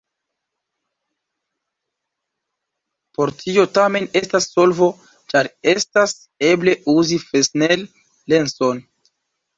[3.17, 4.87] Por tio tamen estas solvo,
[5.35, 6.17] ĉar estas
[6.49, 8.83] eble uzi Fresnel-lenson.